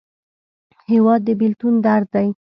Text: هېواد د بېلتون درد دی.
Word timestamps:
هېواد 0.91 1.19
د 1.27 1.29
بېلتون 1.39 1.73
درد 1.85 2.07
دی. 2.13 2.27